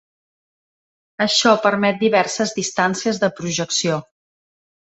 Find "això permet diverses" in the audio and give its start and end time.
1.25-2.57